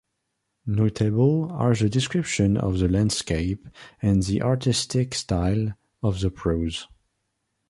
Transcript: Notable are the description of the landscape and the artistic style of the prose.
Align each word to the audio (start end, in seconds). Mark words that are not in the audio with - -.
Notable 0.65 1.51
are 1.51 1.75
the 1.75 1.87
description 1.87 2.57
of 2.57 2.79
the 2.79 2.87
landscape 2.87 3.67
and 4.01 4.23
the 4.23 4.41
artistic 4.41 5.13
style 5.13 5.75
of 6.01 6.21
the 6.21 6.31
prose. 6.31 6.87